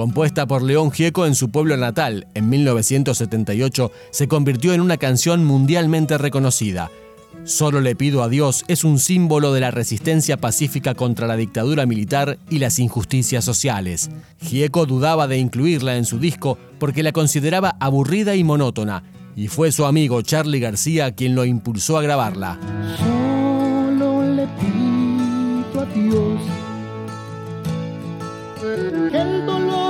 [0.00, 5.44] Compuesta por León Gieco en su pueblo natal, en 1978 se convirtió en una canción
[5.44, 6.90] mundialmente reconocida.
[7.44, 11.84] Solo le pido a Dios es un símbolo de la resistencia pacífica contra la dictadura
[11.84, 14.10] militar y las injusticias sociales.
[14.40, 19.02] Gieco dudaba de incluirla en su disco porque la consideraba aburrida y monótona,
[19.36, 22.58] y fue su amigo Charlie García quien lo impulsó a grabarla.
[22.96, 26.40] Solo le pido a Dios
[29.12, 29.89] el dolor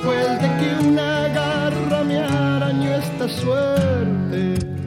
[0.00, 4.79] después de que una garra me arañó esta suerte.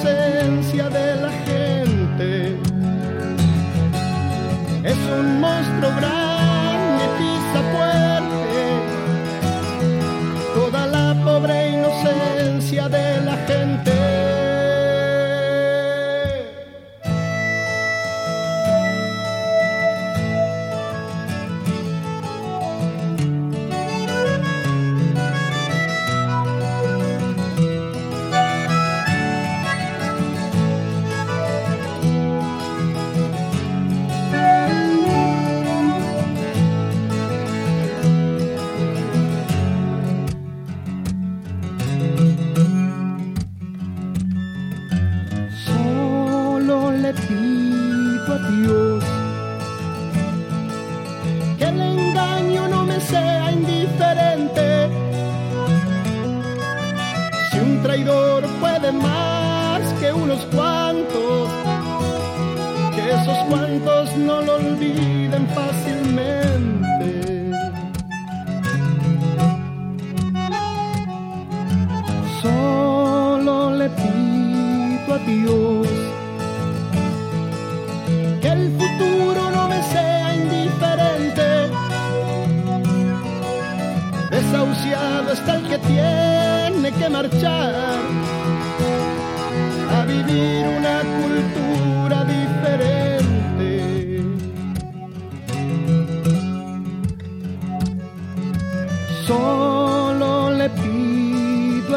[0.00, 2.56] Inocencia de la gente.
[4.82, 6.09] Es un monstruo grande
[64.16, 67.50] no lo olviden fácilmente.
[72.42, 75.88] Solo le pido a Dios
[78.42, 81.70] que el futuro no me sea indiferente.
[84.30, 88.00] Desahuciado está el que tiene que marchar
[89.96, 90.99] a vivir una